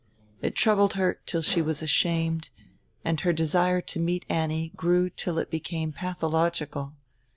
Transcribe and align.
It 0.41 0.55
troubled 0.55 0.93
her 0.93 1.19
till 1.27 1.43
she 1.43 1.61
was 1.61 1.83
ashamed, 1.83 2.49
and 3.05 3.21
her 3.21 3.31
desire 3.31 3.81
to 3.81 3.99
meet 3.99 4.25
Annie 4.29 4.71
grew 4.75 5.11
till 5.11 5.37
it 5.37 5.51
became 5.51 5.91
pathological. 5.93 6.95